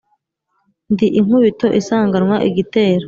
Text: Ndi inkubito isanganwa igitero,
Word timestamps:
Ndi 0.93 1.07
inkubito 1.19 1.67
isanganwa 1.79 2.35
igitero, 2.49 2.99